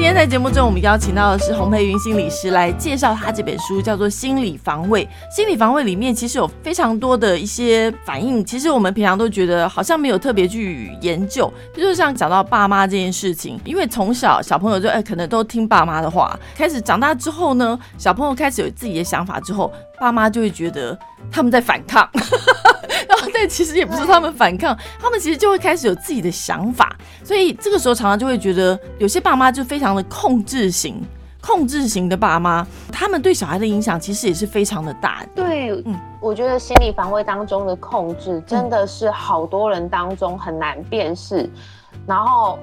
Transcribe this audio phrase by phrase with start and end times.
[0.00, 5.04] 今天在节目中，我们邀请到的是洪培云心理师来介绍他这本书，叫做《心理防卫》。
[5.30, 11.52] 心理防卫里面其实有非常多的一些反应，其实我们平常都觉得好像没有特别去研究。
[11.76, 19.70] 就是像讲到爸妈这件事情，因为从小小朋友就哎可能都听爸妈的话，开始长大之后呢，小朋友开始有自己的想法之后，
[20.00, 20.98] 爸妈就会觉得
[21.30, 22.08] 他们在反抗。
[23.08, 31.02] 然后，但其实也不是他们反抗，他们其实就会开始有自己的想法，所以这个时候常常就会觉得有些爸妈就非常的控制型、
[31.40, 35.24] 控制型的爸妈，他们对小孩的影响其实也是非常的大。
[35.34, 41.50] 对，嗯，我觉得心理防卫当中的控制真的是好多人当中很难辨识，
[42.06, 42.58] 然后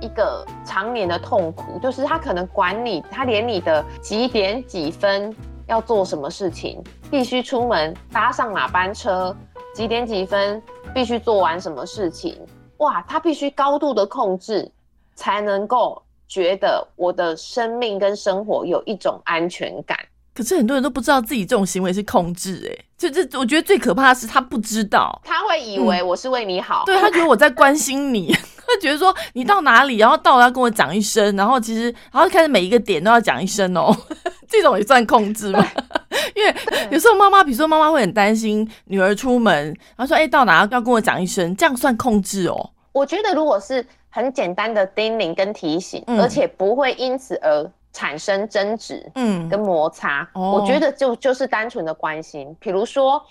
[0.00, 5.34] 一个常年的痛苦就是他可能管你，他连你的几点几分
[5.72, 9.34] 要做什么事情，必须出门搭上哪班车。
[9.74, 10.62] 几点几分
[10.94, 12.38] 必须做完什么事情？
[12.76, 14.70] 哇，他必须高度的控制，
[15.14, 19.98] 才能够觉得我的生命跟生活有一种安全感。
[20.34, 28.34] 可是很多人都不知道自己这种行为是控制，哎，就这我觉得最可怕的是他不知道，他会以为我是为你好，对他觉得我在关心你，
[28.72, 33.94] 他觉得说你到哪里，然后到了要跟我讲一声，然后其实然后开始每一个点都要讲一声哦，
[34.48, 35.66] 这种也算控制吗？
[36.34, 36.54] 因为
[36.90, 52.54] 有时候妈妈，比如说妈妈会很担心女儿出门，然后说：“哎，到哪要跟我讲一声，这样算控制哦。”我觉得如果是很简单的叮咛跟提醒，而且不会因此而产生争执，嗯，跟摩擦，我觉得就就是单纯的关心。
[52.60, 53.22] 比如说，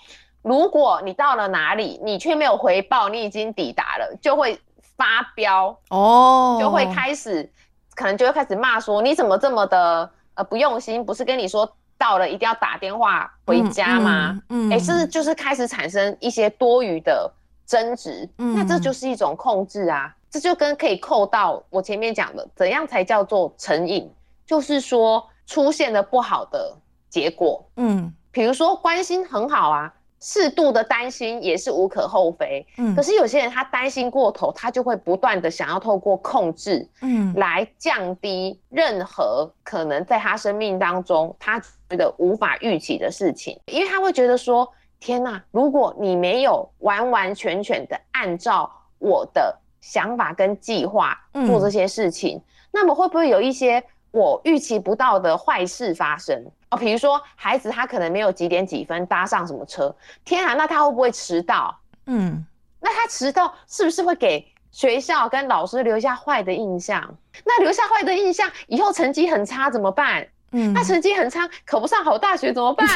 [0.42, 4.58] 如果你到了哪里，你却没有回报你已经抵达了，就会
[5.02, 7.50] 发飙哦，就会开始
[7.96, 11.04] 可能就会开始骂说：“你怎么这么的呃不用心？
[11.04, 14.36] 不是跟你说。”到了一定要打电话回家吗？
[14.48, 17.32] 嗯，哎，这就是开始产生一些多余的
[17.64, 20.12] 争执，那这就是一种控制啊。
[20.28, 24.12] 这就跟可以扣到我前面讲的，怎样才叫做成瘾？
[24.44, 26.76] 就是说出现了不好的
[27.08, 27.64] 结果。
[27.76, 29.94] 嗯，比如说关心很好啊。
[30.24, 51.18] 适度的担心也是无可厚非，嗯，可是有些人他担心过头，他就会不断的想要透过控制，嗯，来降低任何可能在他生命当中他觉得无法预期的事情，因为他会觉得说，天哪，如果你没有完完全全的按照我的想法跟计划
[51.48, 52.40] 做这些事情，
[52.70, 56.46] 那么会不会有一些我预期不到的坏事发生？
[56.72, 59.94] 哦，比如说孩子他可能没有几点几分搭上什么车，
[60.24, 61.78] 天啊，那他会不会迟到？
[62.06, 62.44] 嗯，
[62.80, 67.14] 那他迟到是不是会给学校跟老师留下坏的印象？
[67.44, 70.26] 那留下坏的印象，以后成绩很差怎么办？
[70.52, 72.86] 嗯，那成绩很差，考不上好大学怎么办？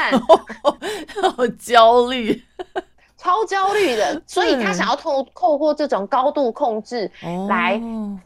[1.37, 2.43] 好焦虑，
[3.19, 4.22] 超焦虑的。
[4.26, 7.10] 所以他想要透透过这种高度控制
[7.48, 7.78] 来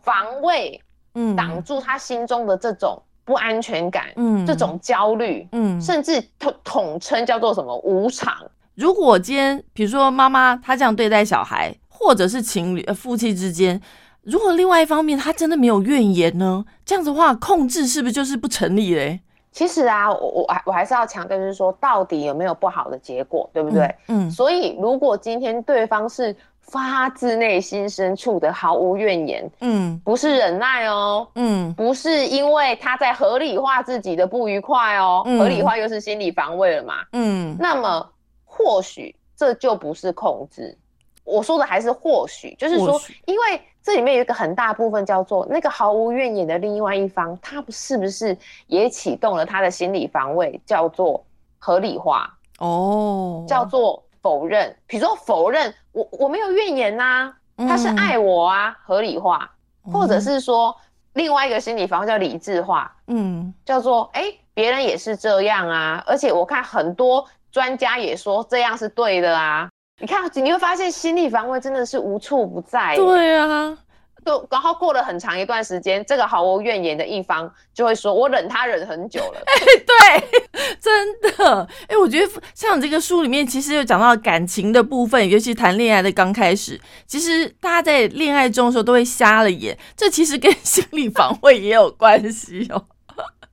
[0.03, 0.81] 防卫，
[1.15, 3.03] 嗯，挡住他心中的这种。
[3.31, 8.35] 不安全感，嗯，这种焦虑，嗯，甚至统统称叫做什么无常。
[8.75, 13.81] 如果今天，比如说妈妈她这样对待小孩，或者是情侣、夫妻之间，
[14.25, 16.65] 如果另外一方面他真的没有怨言呢？
[16.85, 19.21] 这样子的话，控制是不是就是不成立嘞？
[19.53, 23.95] 其实啊，我我还我还是要强调，就是说到底有没有不好的结果，对不对？
[24.09, 24.29] 嗯。
[24.29, 26.35] 所以如果今天对方是。
[26.63, 38.09] 发自内心深处的毫无怨言，嗯，不是忍耐哦，嗯，不是因为他在合理化自己的不愉快哦，合理化又是心理防卫了嘛，嗯，那么
[38.45, 40.77] 或许这就不是控制。
[41.25, 48.37] 我说的还是或许，就是说，因为这里面有一个很大部分叫做那个毫无怨言的另外一方，他是不是
[48.69, 51.25] 也启动了他的心理防卫，叫做
[51.59, 54.01] 合理化哦，叫做。
[54.23, 59.51] 否认，比如说否认我我没有怨言呐，他是爱我啊，合理化，
[59.93, 60.77] 或者是说
[61.15, 73.77] 另外一个心理防叫理智化，嗯，叫做哎别人也是这样啊，而且我看很多专家也说这样是对的啊，你看你会发现心理防卫真的是无处不在，对啊。
[74.25, 80.21] 就然后过了很长一段时间，这个毫无怨言的一方就会说：“我忍他忍很久了。”哎，
[80.53, 81.69] 对，真的。
[81.89, 92.85] 哎，我觉得像这个书里面，其实有讲到感情的部分，尤其谈恋爱的刚开始，其实大家在恋爱中的时候都会瞎了眼，这其实跟心理防卫也有关系哦。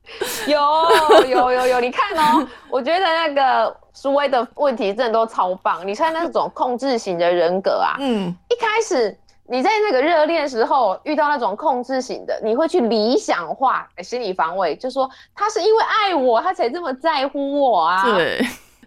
[0.46, 5.86] 有有有有，你看哦，我觉得那个苏威的问题真的都超棒。
[5.86, 9.18] 你看那种控制型的人格啊，嗯，一开始。
[9.50, 18.46] 你在那个热恋时候遇到那种控制型的，你会去理想化心理防卫，就说他是因为爱我，他才这么在乎我啊，对，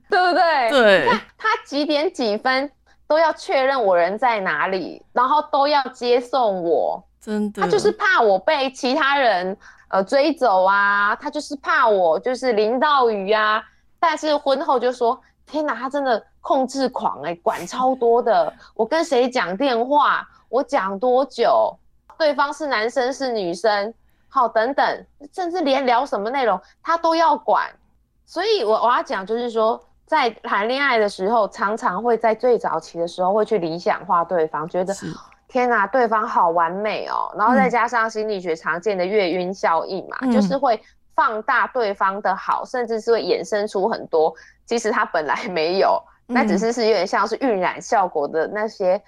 [0.09, 0.69] 对不对？
[0.69, 2.71] 对，他他几点几分
[3.07, 9.57] 都要确认我人在哪里，然后都要接送我，真的，他就是怕我被其他人
[9.89, 13.63] 呃追走啊，他就是怕我就是淋到雨啊。
[13.99, 18.51] 但是婚后就说，天哪，他真的控制狂哎，管超多的。
[18.73, 21.75] 我跟谁讲电话，我讲多久，
[22.19, 23.91] 对方是男生是女生，
[24.29, 27.67] 好等等，甚至连聊什么内容他都要管。
[28.27, 29.83] 所以，我我要讲就是说。
[30.11, 34.93] 在谈恋爱的时候，常常会在最早期的时候会去理想化对方，觉得
[35.47, 37.33] 天哪，对方好完美哦。
[37.37, 40.77] 然后再加上心理学常见的月晕效应嘛，就是会
[41.15, 49.01] 放大对方的好，甚至是会衍生出很多其实他本来没有，那只是是有点像是晕染效果的那些，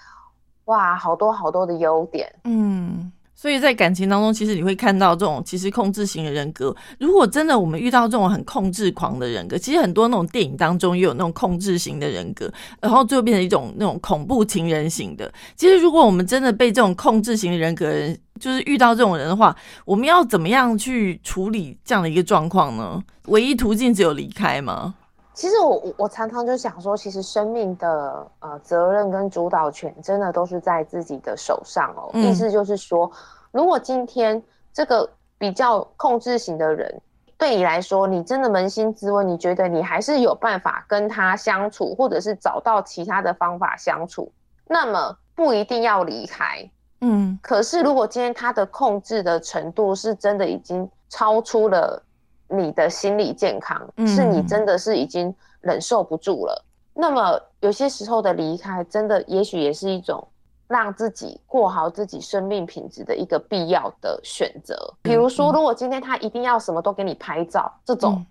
[0.66, 3.12] 哇，好多好多的优点，嗯。
[3.36, 6.74] 所以在感情当中，其实你会看到这种其实控制型的人格。
[6.98, 12.50] 如果真的我们遇到这种很控制狂的人格，其实很多那种电影当中也有那种控制型的人格，
[12.80, 15.30] 然后最后变成一种那种恐怖情人型的。
[15.58, 23.04] 其实如果我们真的被这种控制型的人格人，就是遇到这种人的话，我们要怎么样去处理这样的一个状况呢？
[23.26, 24.96] 唯一途径只有离开吗？
[25.34, 32.12] 其实我我我常常就想说，其实生命的呃责任跟主导权真的都是在自己的手上哦。
[32.14, 33.12] 意思就是说，
[33.52, 34.42] 如果今天
[34.72, 37.02] 这个比较控制型的人
[37.38, 44.32] 对你来说，你真的扪心自问，你觉得你还是有办法跟他相处，或者是找到其他的方法相处，
[44.68, 46.70] 那么不一定要离开。
[47.02, 52.02] 嗯，可是如果今天他的控制的程度是真的已经超出了。
[52.48, 56.66] 你的心理健康是你真的是已经忍受不住了。
[56.94, 60.28] 那么有些时候的离开，真的也许也是一种
[60.68, 64.76] 让自己过好自己生命品质的一个必要的选择。
[65.02, 68.24] 比如说，如果今天他一定要什么都给你拍照，这种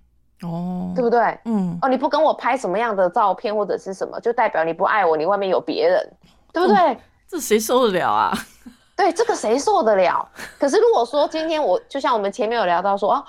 [0.43, 1.37] 哦，对不对？
[1.47, 6.13] 嗯，哦，你不跟我拍什么样的照片或者是什么，就代表你不爱我，你外面有别人，
[6.53, 6.97] 对不对？
[7.27, 8.33] 这谁受得了啊？
[8.95, 10.29] 对，这个谁受得了？
[10.61, 13.25] 可是如果说今天我就像我们前面有聊到说哦。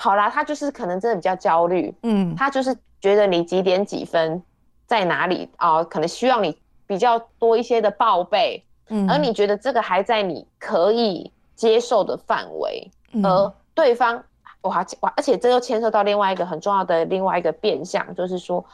[0.00, 4.40] 好啦，他就是可能真的比较焦虑，嗯，他就是觉得你几点几分
[4.86, 5.82] 在哪里啊？
[5.82, 6.56] 可能需要你
[6.86, 12.88] 比较多一些的报备，嗯，而你觉得这个还在你可以接受的范围，
[13.24, 14.22] 而对方，
[14.60, 18.64] 哇哇，而且这又牵涉到另外一个很重要的另外一个变相，就是说，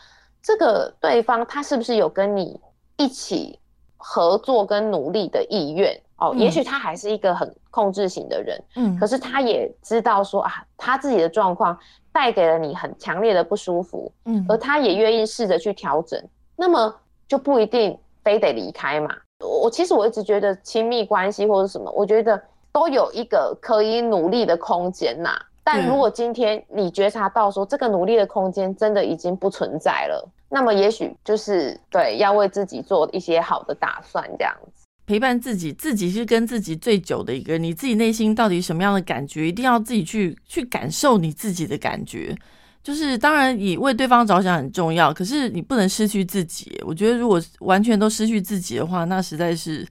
[0.42, 2.60] 这个对方他是不是有跟你
[2.98, 3.58] 一起
[3.96, 5.98] 合作跟努力的意愿？
[6.18, 11.76] 哦，也许他还是一个很控制型的人，嗯，可是他也知道说啊，他自己的状况
[12.12, 16.22] 带给了你很强烈的不舒服，嗯，而他也愿意试着去调整，
[16.56, 16.94] 那么
[17.26, 19.14] 就不一定非得离开嘛。
[19.40, 22.40] 我其实我一直觉得亲密关系或者什么，我觉得
[22.72, 25.30] 都有一个可以努力的空间呐。
[25.64, 34.83] 但如果今天你觉察到说这个努力的空间真的已经不存在了，那么也许就是对要为自己做一些好的打算这样子。
[35.06, 37.58] 陪伴自己，自己是跟自己最久的一个。
[37.58, 42.36] 你自己内心到底什么样的感觉，一定要自己去去感受你自己的感觉。
[42.82, 46.80] 就是当然，你为对方着想很重要，可是你不能失去自己。
[46.84, 49.86] 我觉得，如果完全都失去自己的话，那实在是。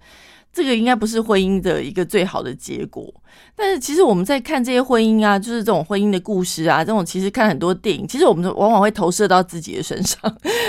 [0.54, 3.12] 这个应该不是婚姻的一个最好的结果，
[3.56, 10.20] 但是其实我们在看这些婚姻啊，就是这种婚姻的故事啊，这种其实看很多电影，其实我们往往会投射到自己的身上，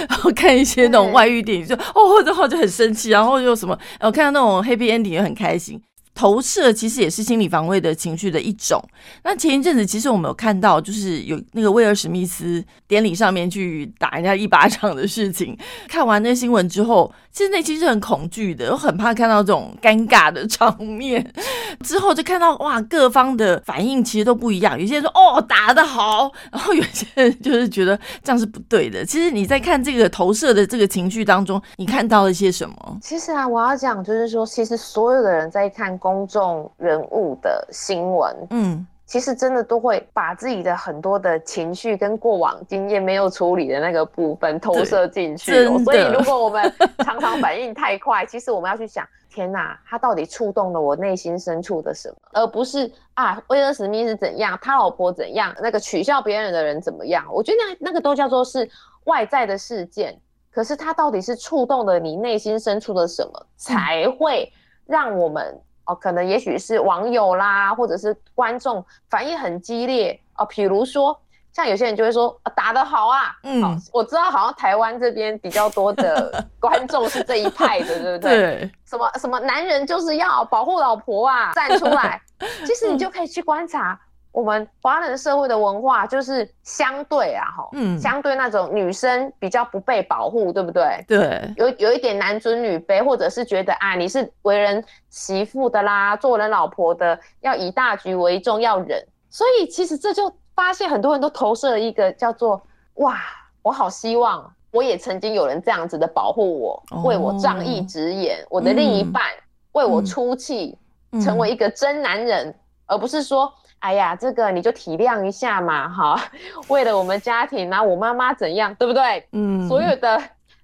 [0.08, 5.78] 然后看一些那种外遇电影，就哦，然后就很生气，然后又什么，我看到那种 happy ending 也很开心。
[6.14, 8.80] 投射其实也是心理防卫的情绪的一种。
[9.24, 15.58] 那前一阵子，其实我们有看到，就是有那个威尔史密斯典礼上面去打人家一巴掌的事情。
[15.88, 21.32] 看完那新闻之后，其实内心是很恐惧的，我很怕看到这种尴尬的场面。
[21.82, 24.80] 之后就看到哇，各方的反应其实都不一样。
[24.80, 29.04] 有些人说哦打得好， 然后有些人就是觉得这样是不对的。
[29.04, 32.98] 其实你在看这个投射的这个情绪当中，你看到了些什么？
[33.02, 35.98] 其实啊，我要讲就是说，其实所有的人在看。
[36.04, 45.64] 公众人物的新闻，嗯，其实真的都会把自己的很多的情绪跟过往经验没有处理的那个部分投射进去。
[45.64, 52.16] 所以，如果我们常常反应太快， 其实我们要去想：天哪，他到底触动了我内心深处的什么？
[52.34, 57.24] 而不是啊，威尔史密斯怎样，他老婆怎样，那个取笑别人的人怎么样？
[57.32, 58.68] 我觉得那那个都叫做是
[59.04, 60.14] 外在的事件。
[60.52, 64.52] 可是，他到底是触动了你内心深处的什么，才会
[64.84, 65.58] 让我们？
[65.86, 70.46] 哦，可能也许是网友啦，或者是观众反应很激烈哦。
[70.46, 71.18] 比如说，
[71.52, 73.62] 像有些人就会说打得好啊，嗯，
[73.92, 78.36] 我知道好像台湾这边比较多的 观众是这一派的，对不对？
[78.36, 78.70] 对。
[78.86, 82.20] 什么什么男人就是要保护老婆啊，站出来。
[82.66, 83.98] 其实你就可以去观察，
[84.34, 91.04] 我们华人社会的文化就是相对啊，哈，嗯，相对那种女生比较不被保护，对不对？
[91.06, 99.00] 对，有有一点男尊女卑，或者是觉得啊，你是为人媳妇的啦，做人老婆的要以大局为重，要忍。
[99.30, 102.60] 所以其实这就发现很多人都投射了一个叫做
[102.94, 103.20] 哇，
[103.62, 109.22] 我好希望我也曾经有人这样子的保护我，为我仗义直言，我的另一半
[109.70, 110.76] 为我出气，
[111.22, 112.52] 成为一个真男人，
[112.86, 113.52] 而不是说。
[113.84, 116.18] 哎呀，这个你就体谅一下嘛，哈，
[116.68, 119.28] 为了我们家庭，然后我妈妈怎样，对不对？
[119.32, 120.18] 嗯，所有的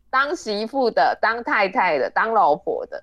[0.08, 3.02] 当媳妇的、当太太的、当老婆的，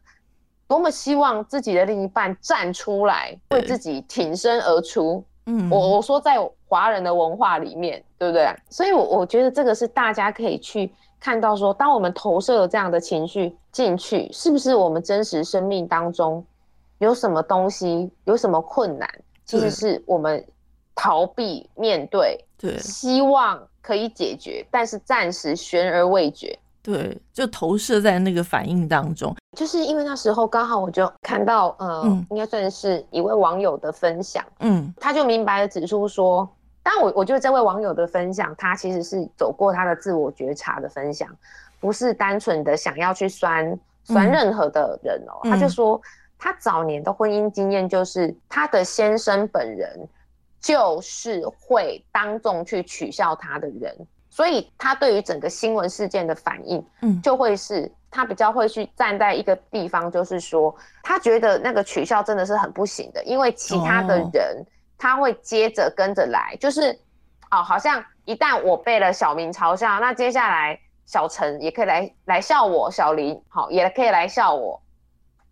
[0.67, 5.23] 多么希望自己的另一半站出来，为自己挺身而出。
[5.45, 8.51] 嗯，我我说在华人的文化里面，对不对？
[8.71, 16.43] 所以，我我觉得这个是大家可以去看到，说当我们投射了这样的情绪进去，是不是我们真实生命当中
[16.97, 19.07] 有什么东西，有什么困难？
[19.47, 20.45] 其实是我们
[20.93, 29.33] 逃避面对，对，希望可以解决，但是暂时悬而未决，对，就投射在那个反应当中。
[29.57, 36.47] 就是因为那时候刚好我就看到，呃，应该算是一位网友的分享，嗯，他就明白的指出说，
[36.83, 41.29] 但我我觉得这位网友的分享，他其实是走过他的自我觉察的分享，
[41.79, 46.01] 不是单纯的想要去酸酸任何的人哦，他就说。
[46.39, 50.07] 他早年的婚姻经验就是，他的先生本人
[50.59, 53.95] 就是会当众去取笑他的人，
[54.29, 64.65] 所以他对于整个新闻事件的反应，嗯，就会是他比较会去站在一个地方，就是说他觉得那个取笑真的是很不行的，因为其他的人
[64.97, 66.91] 他会接着跟着来，就是
[67.49, 74.79] 哦，好像一旦我被了小明嘲笑，那接下来小陈也可以来来笑我，小林好也可以来笑我。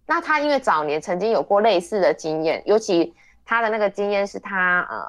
[0.08, 3.12] 那他因为早年曾经有过类似的经验，尤其
[3.44, 5.04] 他的那个经验是他呃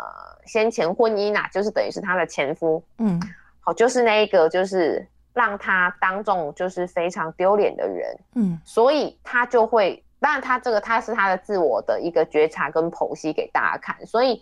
[0.46, 3.20] 先前婚姻啊，就是等于是他的前夫，嗯，
[3.60, 14.40] 好，就是那一个就是让他当众就是非常丢脸的人，嗯，所以他就会，当然他这个他是他的自我的一个觉察跟剖析给大家看，所以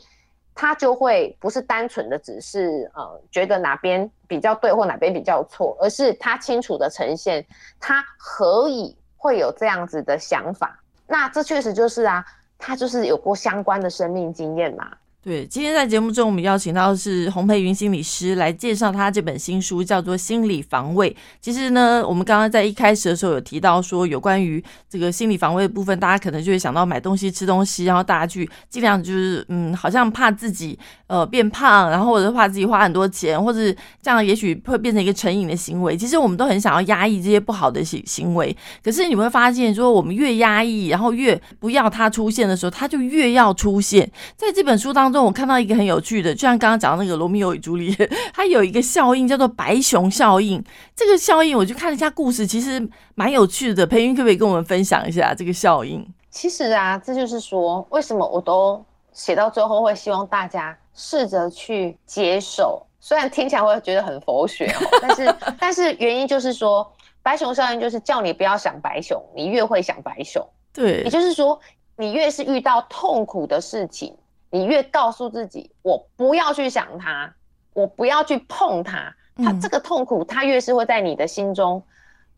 [0.55, 7.45] 他就会不是单纯的只是呃觉得哪边比较对或哪边比较错，而是他清楚的呈现
[7.81, 8.97] 他何以。
[9.25, 12.23] 会有这样子的想法，那这确实就是啊，
[12.59, 14.93] 他就是有过相关的生命经验嘛。
[15.25, 21.11] 对，今天在节目中，我们邀请到的是洪培云心理师来介绍他这本新书，叫做《心理防卫》。
[21.41, 33.61] 其实呢，我们刚刚在一开始的时候有提到说，有关于这个心理防卫的部分，大家可能就会想到买东西、吃东西，然后大家去尽量就是，嗯，好像怕自己呃变胖，然后或者怕自己花很多钱，或者
[34.03, 35.97] 这样也许会变成一个成瘾的行为。
[35.97, 44.07] 其实我们都很想要压抑这些不好的行行为，可是你会发现，说我们越压抑，然后越不要它出现的时候，它就越要出现。
[44.37, 45.14] 在这本书当中。
[45.23, 47.95] 我看到一个很有趣的，就像刚刚讲的那个《罗密欧与朱丽叶》，
[48.33, 50.63] 它有一个效应叫做白熊效应。
[50.97, 53.87] 这个效应，我就看了一下故事，其实蛮有趣的。
[53.87, 56.07] 培云可不可以跟我们分享一下这个效应？
[56.31, 66.91] 其实啊，这就是说，为什么我都写到最后会希望大家试着去接受，虽然听起来会觉得很佛学哦， 但是 但是原因就是说，
[67.23, 70.45] 白熊效应就是叫你不要想白熊，你越会想白熊。
[70.73, 71.61] 对，也就是说，
[71.97, 74.13] 你越是遇到痛苦的事情。
[74.55, 77.35] 你越告诉自己，我不要去想它，
[77.73, 81.83] 我不要去碰它，它这个痛苦，它越是会在你的心中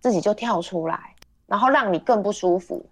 [0.01, 1.15] 自己就跳出来，
[1.47, 2.83] 然后让你更不舒服。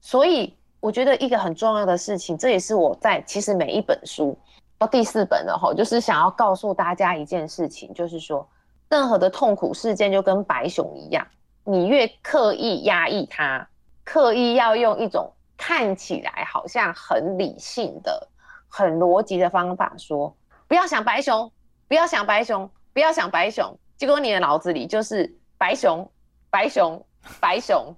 [0.00, 4.38] 所以我觉得一个很重要的事情，这也是我在其实每一本书
[4.78, 8.48] 到第四本了哈，就是想要告诉大家一件事情，就是说
[8.88, 11.26] 任何的痛苦事件就跟白熊一样，
[11.64, 13.68] 你越刻意压抑它，
[14.04, 18.28] 刻意要用一种看起来好像很理性的。
[18.70, 20.34] 很逻辑的方法说，
[20.68, 21.50] 不要想白熊，
[21.88, 23.76] 不要想白熊，不要想白熊。
[23.96, 26.08] 结果你的脑子里就是白熊，
[26.48, 27.04] 白熊，
[27.40, 27.94] 白熊，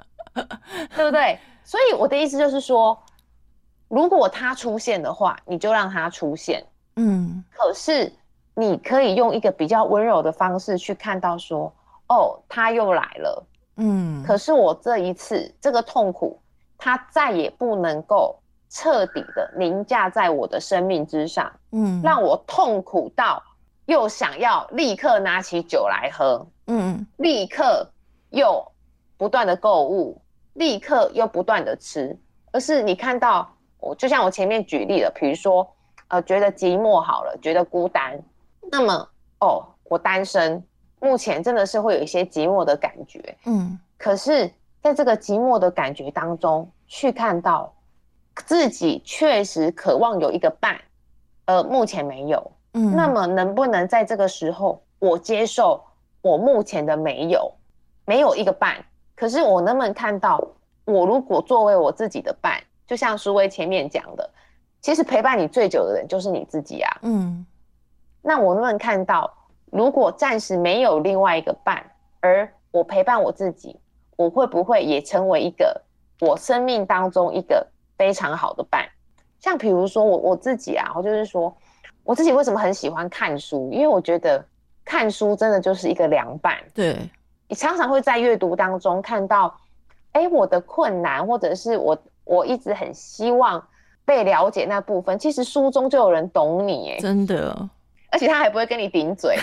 [0.96, 1.38] 对不对？
[1.62, 2.98] 所以我的意思就是说，
[3.88, 6.64] 如果它出现的话，你就让它出现。
[6.96, 7.44] 嗯。
[7.52, 8.10] 可是
[8.54, 11.72] 你可以用一个比较温柔的方式去看到说，
[12.08, 13.46] 哦，它又来了。
[13.76, 14.24] 嗯。
[14.24, 16.40] 可是我这一次这个痛苦，
[16.78, 18.38] 它再也不能够。
[18.74, 23.42] 彻底的凌驾在我的生命之上，嗯，让我痛苦到
[23.84, 27.86] 又想要立刻拿起酒来喝，嗯，立刻
[28.30, 28.66] 又
[29.18, 30.18] 不断的购物，
[30.54, 32.18] 立刻又不断的吃，
[32.50, 33.46] 而是你看到
[33.78, 35.70] 我，就像我前面举例了，比如说，
[36.08, 38.18] 呃，觉得寂寞好了，觉得孤单，
[38.70, 39.06] 那么
[39.40, 40.64] 哦，我单身，
[40.98, 44.50] 目前真的是会有一些寂寞的感觉，嗯，可是
[44.80, 47.70] 在这个寂寞的感觉当中，去看到。
[48.36, 50.80] 自己确实渴望有一个伴，
[51.46, 52.52] 呃，目前没有。
[52.74, 55.82] 嗯，那么能不能在这个时候，我接受
[56.22, 57.52] 我目前的没有，
[58.06, 58.76] 没有一个伴？
[59.14, 60.42] 可是我能不能看到，
[60.84, 64.28] 我如果作为我自己的伴，就像苏威前面讲的，
[64.80, 66.98] 其实陪伴你最久的人就是你自己啊。
[67.02, 67.44] 嗯，
[68.22, 69.32] 那我能不能看到，
[69.66, 71.84] 如果暂时没有另外一个伴，
[72.20, 73.78] 而我陪伴我自己，
[74.16, 75.80] 我会不会也成为一个
[76.20, 77.66] 我生命当中一个
[78.02, 78.84] 非常好的伴？
[79.38, 81.56] 像比如说我我自己啊，我就是说。
[82.04, 83.70] 我自己为什么很喜欢看书？
[83.72, 84.44] 因为我觉得
[84.84, 86.58] 看书真的就是一个良伴。
[86.74, 87.08] 对，
[87.46, 89.56] 你常常会在阅读当中看到，
[90.10, 93.64] 哎，我的困难，或者是我我一直很希望
[94.04, 97.56] 被了解那部分，其实书中就有人懂你，哎，真的，
[98.10, 99.38] 而且他还不会跟你顶嘴。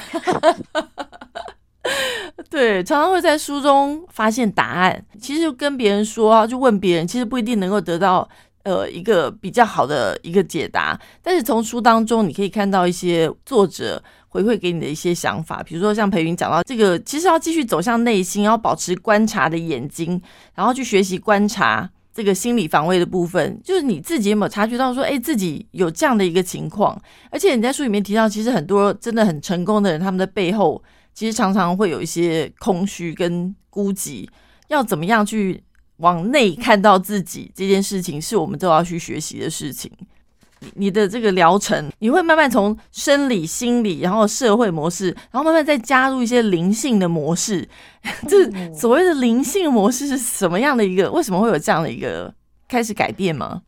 [2.50, 5.06] 对，常常会在书中发现答案。
[5.22, 8.28] 其实跟别人说啊，就问别人，其实不一定能够得到。
[8.64, 20.22] 呃，一个比较好的一个解答，但是从书当中你可以看到一些作者回馈给你的一些想法，比如说像裴云讲到这个，其实要继续走向内心，要保持观察的眼睛，
[20.54, 27.02] 然后去学习观察这个心理防卫的部分，就是你自己有没有察觉到说，哎，自己有这样的一个情况？
[27.32, 34.28] 而且你在书里面提到，其实很多真的很成功的人，他们的背后其实常常会有一些空虚跟孤寂，
[34.68, 35.64] 要怎么样去？
[36.00, 39.90] 往内看到自己这件事情，是我们都要去学习的事情。
[40.74, 47.68] 你的这个疗程，你会慢慢从生理、心理，然后社会模式，然后慢慢再加入一些灵性的模式。
[48.28, 51.10] 这所谓的灵性模式是什么样的一个？
[51.12, 52.34] 为什么会有这样的一个
[52.68, 53.62] 开始改变吗？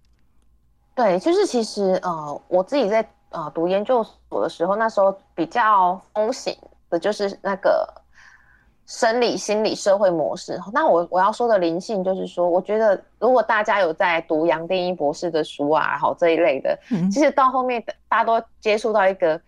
[0.94, 6.54] 对，就是其实呃，我自己在呃读研究所的时候，那时候比较风行
[6.90, 8.01] 的就是那个。
[8.92, 10.60] 生理、心理、社会模式。
[10.74, 16.78] 那我我要说的灵性，就是说，我觉得如果大家有在读杨定一博士的书啊，好这一类的，
[17.10, 19.40] 其实到后面大家都接触到一个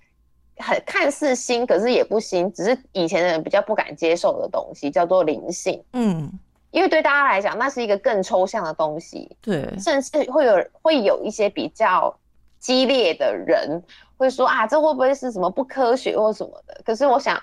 [0.60, 5.84] 很看似新，可是也不新，只是以前的人比较不敢接受的东西，叫做灵性。
[5.92, 6.32] 嗯，
[6.72, 9.36] 因为对大家来讲，那是一个更抽象的东西。
[9.42, 12.16] 对，甚至会有会有一些比较
[12.62, 13.84] 激烈的人
[14.16, 16.80] 会说啊，这会不会是什么不科学或什么的？
[16.86, 17.38] 可是我想，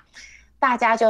[0.59, 1.09] 大家就。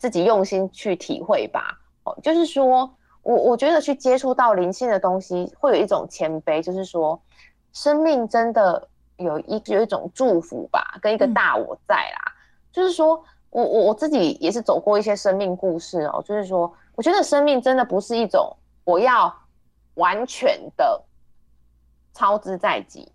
[0.00, 7.20] 自己用心去体会吧，哦，就是说我我觉得去接触到灵性的东西，会有一种谦卑，就是说
[7.74, 12.32] 生命真的有一有一种祝福吧，跟一个大我在啦。
[12.72, 19.30] 就是说我我我自己也是走过一些生命故事哦，就是说我觉得生命真的不是一种我要
[19.96, 21.04] 完全的
[22.14, 23.12] 操之在己，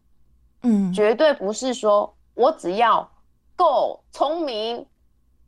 [0.62, 3.10] 嗯，绝对不是说我只要
[3.56, 4.86] 够聪明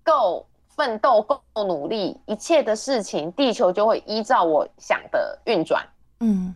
[0.02, 0.44] 够。
[0.78, 5.84] 奋斗够努力，一切的事情，地球就会依照我想的运转，
[6.20, 6.54] 嗯，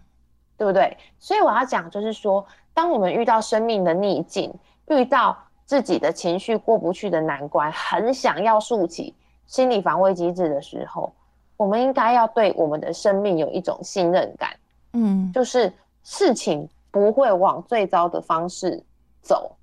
[0.55, 0.95] 对不对？
[1.19, 4.53] 所以我要讲，就是说，当我们遇到生命的逆境，
[4.89, 9.15] 遇到自己的情绪过不去的难关，很想要竖起
[9.47, 11.11] 心理防卫机制的时候，
[11.57, 14.55] 我们应该要对我们的生命有一种信任感，
[14.93, 18.83] 嗯，就是事情不会往最糟的方式
[19.23, 19.55] 走，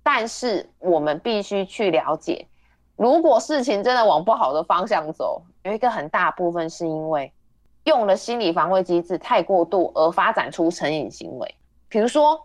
[0.00, 2.46] 但是我们必须去了解。
[2.96, 7.32] 如果事情真的往不好的方向走，有一个很大部分是因为
[7.84, 11.54] 用了心理防卫机制太过度而发展出成瘾行为。
[11.88, 12.40] 比如说，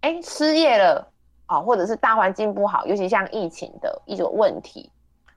[0.00, 1.06] 哎，失业了
[1.46, 4.90] 啊，或者是大环境不好，尤其像疫情的一种问题，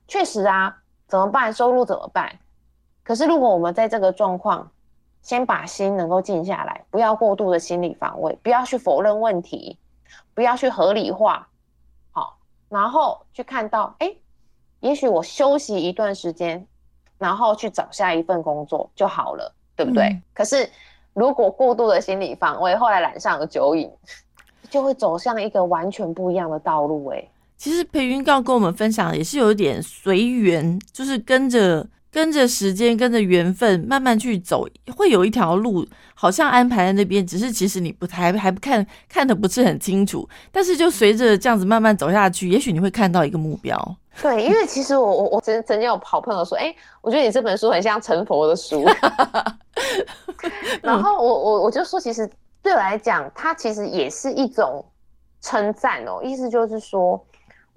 [0.07, 0.73] 确实啊，
[1.07, 1.51] 怎么办？
[1.51, 2.31] 收入怎么办？
[3.03, 4.71] 可是如果我们在这个状况，
[5.21, 9.77] 先把心能够静下来，不要过度的心理防卫，不要去否认问题，
[10.33, 11.47] 不要去合理化，
[12.11, 12.37] 好，
[12.69, 14.15] 然后去看到，哎。
[14.87, 16.65] 也许我休息一段时间，
[17.17, 20.17] 然后去找下一份工作就好了，对不对？
[20.33, 20.67] 可是
[21.13, 23.91] 如果过度的心理防卫，后来染上了酒瘾，
[24.69, 27.05] 就会走向一个完全不一样的道路。
[27.07, 31.85] 哎，其实裴云告跟我们分享也是有一点随缘，就是跟着。
[32.17, 43.77] 跟着时间，跟着缘分，慢慢去走，会有一条路，好像安排在那边，只是其实你不太还不看看的不是很清楚，但是就随着这样子慢慢走下去，也许你会看到一个目标。
[44.19, 48.83] 对，因为其实我我我曾曾经有好朋友说，哎，我觉得你这本书很像成佛的书，
[50.81, 52.27] 然后我我我就说，其实
[52.63, 54.83] 对我来讲，它其实也是一种
[55.39, 57.23] 称赞哦，意思就是说，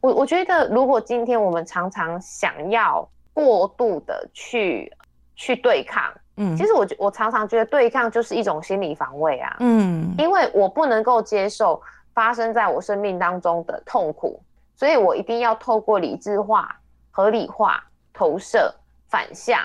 [0.00, 3.07] 我我觉得如果今天我们常常想要。
[3.44, 4.92] 过度的去
[5.35, 11.81] 去对抗，嗯，其实我我常常觉得对抗就是一种心理防卫啊，嗯，因为我不能够接受
[12.12, 14.42] 发生在我生命当中的痛苦，
[14.76, 16.76] 所以我一定要透过理智化、
[17.11, 18.74] 合理化、投射、
[19.09, 19.61] 反向、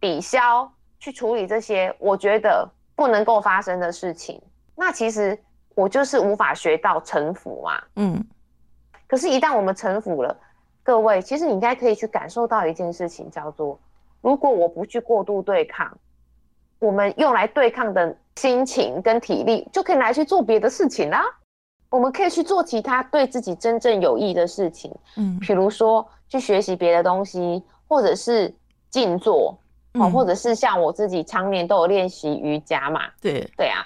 [0.00, 4.40] 抵消去处理这些我觉得不能够发生的事情。
[4.74, 5.38] 那其实
[5.74, 7.82] 我就是无法学到臣服嘛。
[7.96, 8.24] 嗯。
[9.06, 10.36] 可是，一旦我们臣服了，
[10.88, 13.78] 各位，其实你应该可以去感受到一件事情，叫做：
[14.22, 15.98] 如果我不去过度对抗，
[16.78, 21.22] 我们用来对抗的心情跟体力，就可以拿去做别的事情啦。
[21.90, 28.50] 我们可以去做其他对自己真正有益的事情，嗯，比如说去学习别的东西，或者是
[28.88, 29.58] 静坐，
[29.92, 33.46] 哦，或者是像我自己常年都有练习瑜伽嘛，对。
[33.58, 33.84] 对啊，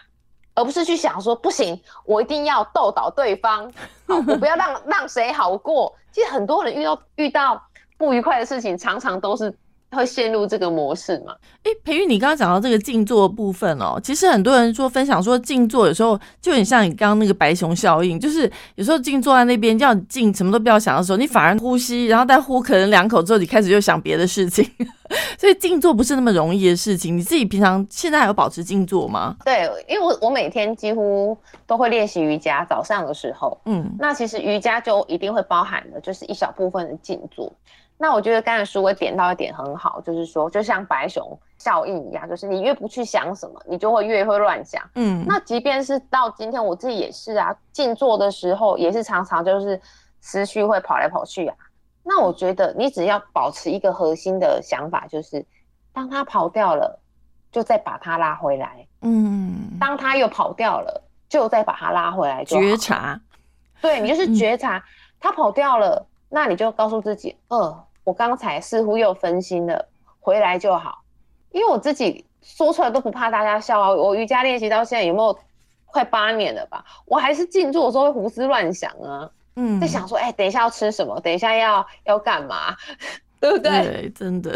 [0.55, 3.71] 而不是去想说不行，我一定要斗倒对方，
[4.07, 5.95] 好我不要让让谁好过。
[6.13, 7.63] 其实很多人遇到遇到
[7.97, 9.57] 不愉快的事情，常常都是。
[9.97, 11.35] 会陷入这个模式吗？
[11.65, 24.69] 哎，培育，你刚刚讲到这个静坐部分哦，其实很多人说分享说静坐有时候就很像你刚刚那个白熊效应，就是有时候静坐在那边叫你静，什么都不要想的时候，你反而呼吸，然后再呼可能两口之后，你开始就想别的事情，
[25.39, 27.17] 所以静坐不是那么容易的事情。
[27.17, 29.37] 你自己平常现在还有保持静坐吗？
[29.45, 37.53] 对，因为我我每天几乎都会练习瑜伽，早上的时候，嗯，那其实瑜伽就一定会包含的就是一小部分的静坐。
[37.99, 44.83] 那我觉得刚才书会点到一点很好，就是说，就像白熊效应一样，就是你越不去想什么，你就会越会乱想。
[44.97, 49.81] 嗯，那即便是到今天，我自己也是啊，静坐的时候也是常常就是
[50.21, 51.55] 思绪会跑来跑去啊。
[52.03, 55.45] 那我觉得你只要保持一个核心的想法，就是
[55.93, 56.99] 当它跑掉了，
[57.53, 58.85] 就再把它拉回来。
[59.03, 62.45] 嗯，当它又跑掉了，就再把它拉回来。
[62.45, 63.21] 觉察，
[63.81, 64.83] 对你就是觉察
[65.21, 67.85] 他跑掉了，那你就告诉自己，呃。
[68.05, 69.87] 我刚才似乎又分心了，
[70.19, 71.05] 回来就好，
[71.53, 73.93] 因为我自己说出来都不怕大家笑啊。
[73.93, 75.39] 我瑜伽练习到现在有没有
[75.87, 76.85] 快八年了吧？
[77.07, 81.21] 我还是静坐的时候会胡思乱想啊，嗯，在想说，哎，等一下要吃什么？
[81.21, 82.77] 等一下要要干嘛？
[83.39, 83.71] 对不对？
[83.71, 84.51] 对，真的。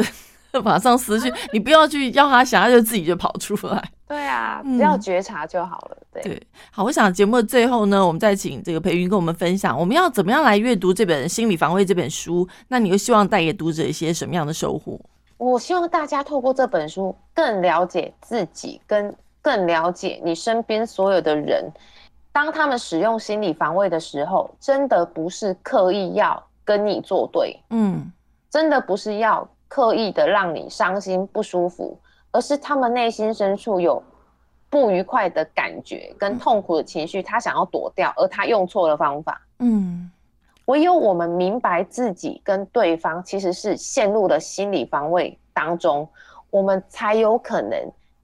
[0.63, 3.91] 马上失去，你不要去要他想，他就自己就跑出来。
[4.09, 5.97] 对啊，只要觉察就好了。
[6.13, 6.41] 对，
[6.71, 12.49] 好，我想节目的最后呢，我们再请这个培云跟我们分享，我们要怎么样来阅读这本《心理防卫》这本书？
[12.69, 15.01] 那你又希望带给读者一些什么样的收获？
[15.39, 21.69] 我希望大家透过这本书，更了解自己，跟更了解你身边所有的人。
[22.33, 28.13] 当他们使用心理防卫的时候，真的不是刻意要跟你作对，嗯，
[28.49, 29.47] 真的不是要。
[29.69, 31.99] 刻意的让你伤心不舒服，
[32.31, 34.03] 而是他们内心深处有
[34.71, 39.41] 不愉快的感觉跟痛苦的情绪，他想要躲掉，而他用错了方法。
[39.59, 40.11] 嗯，
[40.67, 46.09] 唯有我们明白自己跟对方其实是陷入了心理防卫当中，
[46.51, 47.79] 我们才有可能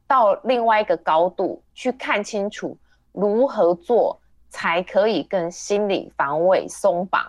[0.06, 2.76] 到另外一个高度去看清楚
[3.12, 4.18] 如何做
[4.50, 7.24] 才可以跟心理防卫松绑。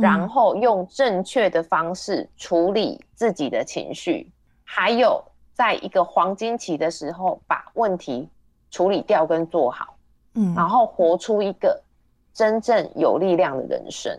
[0.00, 4.30] 然后用正确的方式处理自己的情绪，
[4.64, 8.28] 还有在一个黄金期的时候把问题
[8.70, 9.96] 处理掉跟做好，
[10.34, 11.82] 嗯，然后活出一个
[12.32, 14.18] 真正有力量的人生。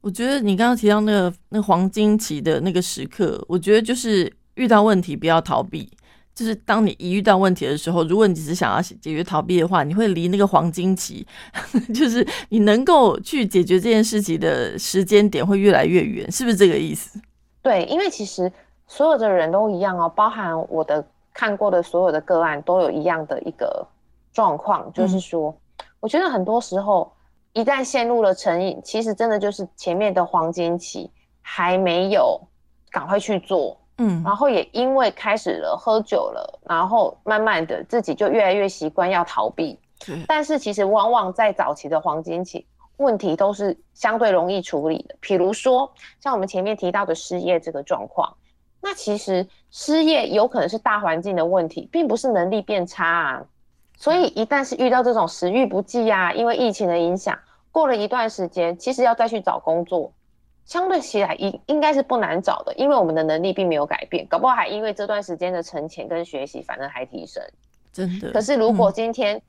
[0.00, 5.90] 我觉得你刚刚提到那个那黄金期的那个时刻，我觉得就是遇到问题不要逃避。
[6.34, 11.26] 就是当你一遇到问题的时候，如果你只是想要解决逃避的话，你会离那个黄金期，
[11.94, 17.20] 就是你能够去解决这件事情的时间点会越来越远，是不是这个意思？
[17.60, 18.50] 对，因为其实
[18.86, 23.86] 所有的人都一样哦，包含我的看过的所有的个案都有一样的一个
[24.32, 25.54] 状况，就是说，
[25.98, 27.12] 我觉得很多时候
[27.52, 31.10] 一旦陷入了成瘾，其实真的就是前面的黄金期
[31.42, 32.40] 还没有
[32.90, 33.76] 赶快去做。
[34.02, 39.78] 嗯，然后也因为开始了喝酒了，然后慢慢的自己就越来越习惯要逃避。
[40.26, 45.14] 但是其实往往在早期的黄金期，问题都是相对容易处理的。
[45.20, 48.34] 比如说像我们前面提到的失业这个状况，
[48.80, 53.42] 那其实失业有可能是大环境的问题，并不是能力变差啊。
[53.98, 57.38] 所以一旦是遇到这种食欲不济啊，因为疫情的影响，
[57.70, 60.10] 过了一段时间，其实要再去找工作。
[60.64, 67.42] 相对起来应应该是不难找的，因为我们的能力并没有改变，搞不好还因为这段时间的沉潜跟学习，反而还提升。
[67.92, 68.30] 真的。
[68.30, 69.40] 可是如果今天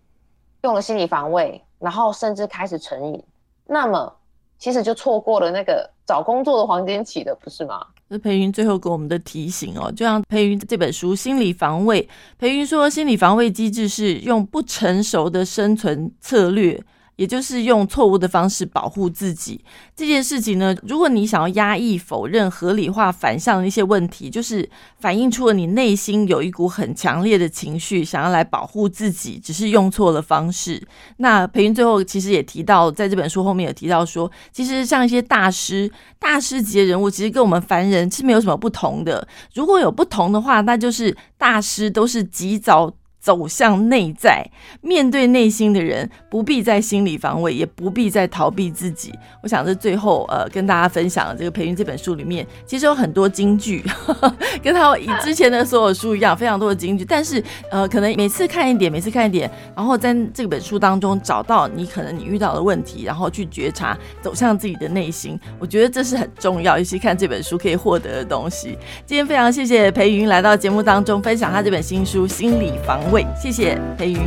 [0.64, 3.24] 用了心理防卫，然后甚至开始成瘾，
[3.68, 4.12] 那么
[4.58, 7.86] 其实就错过了那个找工作的黄金期的，不是吗？
[8.10, 12.04] 是裴云最后给我们的提醒哦，就像裴云这本书《心理防卫》，
[12.38, 16.84] 裴云说，心理防卫机制是用不成熟的生存策略。
[17.22, 19.64] 也就是用错误的方式保护自己
[19.96, 20.76] 这件事情呢？
[20.82, 30.82] 如果你想要压抑、否认、合理化反向的一些问题，就是反映出了你内心有一股很强烈的情绪，想要来保护自己，只是用错了方式。
[31.18, 39.28] 那培云最后其实也提到，在这本书后面有提到说，其实像一些大师、大师级的人物，其实跟我们凡人是没有什么不同的。
[39.54, 42.92] 如果有不同的话，那就是大师都是及早。
[43.22, 44.44] 走向内在，
[44.82, 49.14] 面对内心的人，不必在心理防卫，也不必再逃避自己。
[49.44, 53.84] 我想这最后呃跟大家分享这个培云这本书里面，其实有很多金句，
[54.64, 57.06] 跟他以之前的所有书一样，非常多的金句。
[57.06, 65.40] 但是呃可能每次看一点，每次看一点，然后在这本书当中找到你可能你遇到的问题，然后去觉察，走向自己的内心。
[65.60, 68.78] 我觉得这是很重要，尤其看这本书可以获得的东西。
[69.06, 74.20] 今天非常谢谢裴云来到节目当中分享他这本新书《心理防谢谢裴云，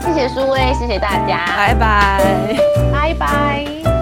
[0.00, 1.44] 谢谢苏威，谢谢大家。
[1.56, 2.56] 拜拜，
[2.92, 4.01] 拜拜。